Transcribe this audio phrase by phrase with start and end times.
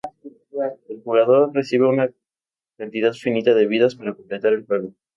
[0.89, 2.09] El jugador recibe una
[2.75, 4.93] cantidad finita de vidas para completar el juego.